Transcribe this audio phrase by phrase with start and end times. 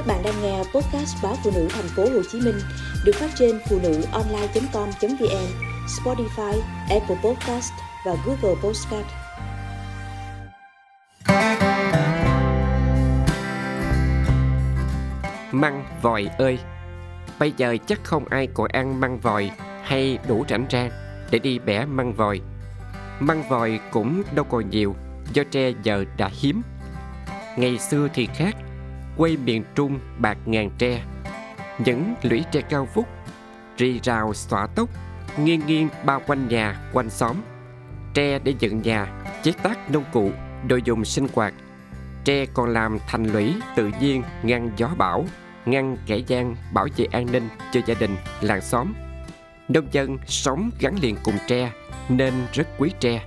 [0.00, 2.58] Các bạn đang nghe podcast báo phụ nữ thành phố Hồ Chí Minh
[3.04, 5.46] được phát trên phụ nữ online.com.vn,
[5.86, 7.72] Spotify, Apple Podcast
[8.06, 9.06] và Google Podcast.
[15.52, 16.58] Măng vòi ơi
[17.38, 19.50] Bây giờ chắc không ai còn ăn măng vòi
[19.82, 20.90] hay đủ rảnh rang
[21.30, 22.40] để đi bẻ măng vòi.
[23.20, 24.94] Măng vòi cũng đâu còn nhiều
[25.32, 26.62] do tre giờ đã hiếm.
[27.56, 28.56] Ngày xưa thì khác,
[29.16, 31.02] quay miền Trung bạc ngàn tre.
[31.78, 33.06] Những lũy tre cao vút,
[33.76, 34.88] rì rào xõa tóc,
[35.38, 37.36] nghiêng nghiêng bao quanh nhà, quanh xóm.
[38.14, 40.30] Tre để dựng nhà, chế tác nông cụ,
[40.68, 41.54] đồ dùng sinh hoạt.
[42.24, 45.26] Tre còn làm thành lũy tự nhiên ngăn gió bão,
[45.66, 48.92] ngăn kẻ gian bảo vệ an ninh cho gia đình, làng xóm.
[49.68, 51.72] Nông dân sống gắn liền cùng tre
[52.08, 53.22] nên rất quý tre.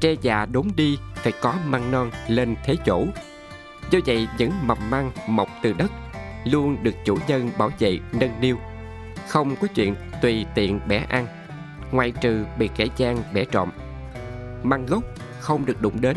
[0.00, 3.04] Tre già đốn đi phải có măng non lên thế chỗ.
[3.90, 5.92] Do vậy những mầm măng mọc từ đất
[6.44, 8.56] luôn được chủ nhân bảo vệ nâng niu.
[9.28, 11.26] Không có chuyện tùy tiện bẻ ăn,
[11.92, 13.70] ngoại trừ bị kẻ gian bẻ trộm.
[14.62, 15.04] Măng gốc
[15.40, 16.16] không được đụng đến,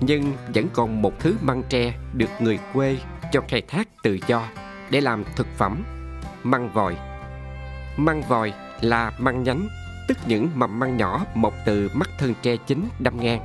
[0.00, 2.96] nhưng vẫn còn một thứ măng tre được người quê
[3.32, 4.48] cho khai thác tự do
[4.90, 5.84] để làm thực phẩm,
[6.42, 6.96] măng vòi.
[7.96, 9.68] Măng vòi là măng nhánh,
[10.08, 13.40] tức những mầm măng nhỏ mọc từ mắt thân tre chính đâm ngang.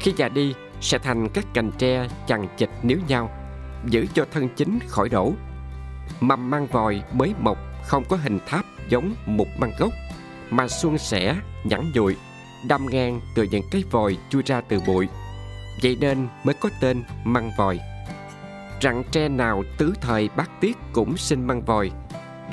[0.00, 3.30] Khi già đi sẽ thành các cành tre chằng chịt níu nhau,
[3.86, 5.32] giữ cho thân chính khỏi đổ.
[6.20, 9.92] Mầm măng vòi mới mọc không có hình tháp giống một măng gốc,
[10.50, 12.16] mà suôn sẻ, nhẵn nhụi
[12.68, 15.08] đâm ngang từ những cái vòi chui ra từ bụi.
[15.82, 17.78] Vậy nên mới có tên măng vòi.
[18.82, 21.90] Rặng tre nào tứ thời bát tiết cũng sinh măng vòi,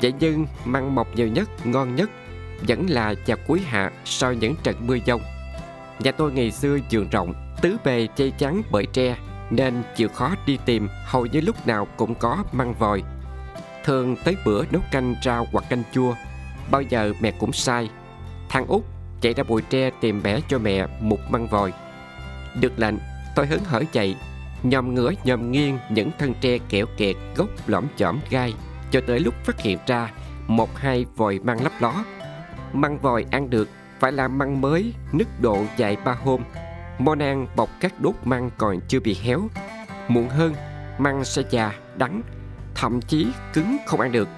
[0.02, 2.10] Vậy nhưng măng mọc nhiều nhất, ngon nhất
[2.68, 5.20] vẫn là vào cuối hạ sau những trận mưa dông.
[6.04, 9.16] Nhà tôi ngày xưa giường rộng, tứ bề che chắn bởi tre
[9.50, 13.02] nên chịu khó đi tìm hầu như lúc nào cũng có măng vòi.
[13.84, 16.14] Thường tới bữa nấu canh rau hoặc canh chua,
[16.70, 17.90] bao giờ mẹ cũng sai.
[18.48, 18.82] Thằng út
[19.20, 21.72] chạy ra bụi tre tìm bẻ cho mẹ một măng vòi.
[22.60, 22.94] Được lệnh,
[23.36, 24.16] tôi hứng hở chạy,
[24.62, 28.54] nhòm ngửa nhòm nghiêng những thân tre kẹo kẹt gốc lõm chõm gai
[28.90, 30.10] cho tới lúc phát hiện ra
[30.46, 32.04] một hai vòi măng lấp ló.
[32.72, 33.68] Măng vòi ăn được
[34.00, 36.42] phải làm măng mới, nứt độ dài ba hôm.
[36.98, 39.40] Món ăn bọc các đốt măng còn chưa bị héo.
[40.08, 40.54] Muộn hơn,
[40.98, 42.22] măng sẽ già, đắng,
[42.74, 44.28] thậm chí cứng không ăn được.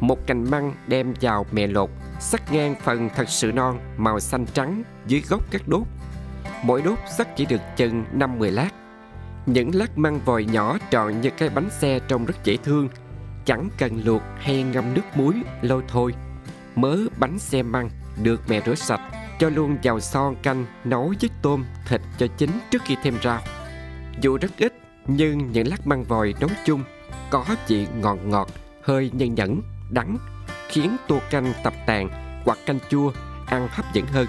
[0.00, 1.90] Một cành măng đem vào mẹ lột,
[2.20, 5.82] sắc ngang phần thật sự non màu xanh trắng dưới gốc các đốt.
[6.62, 8.70] Mỗi đốt sắc chỉ được chừng 5-10 lát.
[9.46, 12.88] Những lát măng vòi nhỏ tròn như cái bánh xe trông rất dễ thương,
[13.44, 16.14] chẳng cần luộc hay ngâm nước muối lâu thôi
[16.76, 17.90] mớ bánh xe măng
[18.22, 19.00] được mẹ rửa sạch
[19.38, 23.40] cho luôn vào son canh nấu với tôm thịt cho chín trước khi thêm rau.
[24.20, 24.72] Dù rất ít
[25.06, 26.84] nhưng những lát măng vòi nấu chung
[27.30, 28.48] có vị ngọt ngọt
[28.82, 30.18] hơi nhân nhẫn đắng
[30.68, 32.08] khiến tô canh tập tàn
[32.44, 33.12] hoặc canh chua
[33.46, 34.26] ăn hấp dẫn hơn.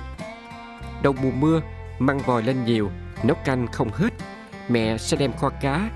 [1.04, 1.62] Đầu mùa mưa
[2.00, 2.92] măng vòi lên nhiều
[3.24, 4.14] nấu canh không hết.
[4.70, 5.90] Mẹ sẽ đem kho cá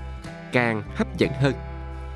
[0.52, 1.54] càng hấp dẫn hơn.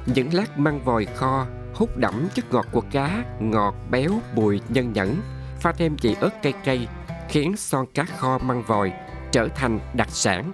[0.06, 4.92] Những lát măng vòi kho hút đẫm chất ngọt của cá, ngọt, béo, bùi, nhân
[4.92, 5.16] nhẫn,
[5.60, 6.88] pha thêm vị ớt cay cay,
[7.28, 8.92] khiến son cá kho măng vòi
[9.32, 10.52] trở thành đặc sản.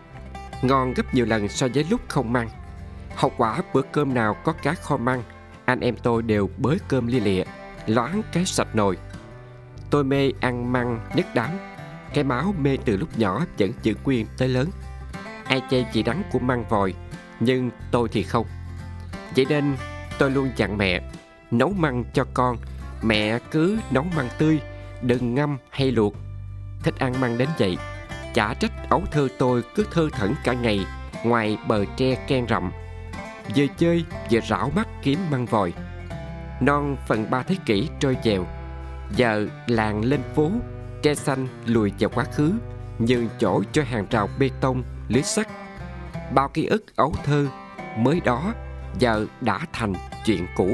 [0.63, 2.49] Ngon gấp nhiều lần so với lúc không măng.
[3.15, 5.23] Hậu quả bữa cơm nào có cá kho măng,
[5.65, 7.45] anh em tôi đều bới cơm lia lịa,
[7.87, 8.97] loáng cái sạch nồi.
[9.91, 11.51] Tôi mê ăn măng nhất đám,
[12.15, 14.69] cái máu mê từ lúc nhỏ vẫn giữ nguyên tới lớn.
[15.45, 16.95] Ai chê vị đắng của măng vòi,
[17.41, 18.47] nhưng tôi thì không.
[19.37, 19.77] Vậy nên
[20.19, 21.11] tôi luôn dặn mẹ
[21.51, 22.57] Nấu măng cho con
[23.03, 24.61] Mẹ cứ nấu măng tươi
[25.03, 26.15] Đừng ngâm hay luộc.
[26.83, 27.77] Thích ăn măng đến vậy,
[28.35, 30.87] Chả trách ấu thơ tôi cứ thơ thẩn cả ngày
[31.25, 32.73] Ngoài bờ tre ken rậm.
[33.57, 35.73] Vừa chơi vừa rảo mắt kiếm măng vòi.
[36.61, 38.47] Non phần ba thế kỷ trôi dèo,
[39.17, 40.51] Giờ làng lên phố,
[41.03, 42.53] Tre xanh lùi vào quá khứ,
[42.99, 45.49] Nhường chỗ cho hàng rào bê tông, Lưới sắt.
[46.35, 47.47] Bao ký ức ấu thơ
[47.99, 48.55] Mới đó
[48.99, 49.95] giờ đã thành
[50.25, 50.71] chuyện cũ.